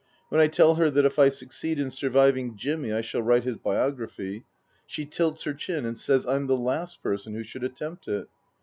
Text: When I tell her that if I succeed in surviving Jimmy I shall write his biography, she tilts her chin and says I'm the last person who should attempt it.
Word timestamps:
When 0.29 0.41
I 0.41 0.47
tell 0.47 0.73
her 0.77 0.89
that 0.89 1.05
if 1.05 1.19
I 1.19 1.29
succeed 1.29 1.79
in 1.79 1.91
surviving 1.91 2.57
Jimmy 2.57 2.91
I 2.91 3.01
shall 3.01 3.21
write 3.21 3.43
his 3.43 3.57
biography, 3.57 4.45
she 4.87 5.05
tilts 5.05 5.43
her 5.43 5.53
chin 5.53 5.85
and 5.85 5.95
says 5.95 6.25
I'm 6.25 6.47
the 6.47 6.57
last 6.57 7.03
person 7.03 7.35
who 7.35 7.43
should 7.43 7.63
attempt 7.63 8.07
it. 8.07 8.27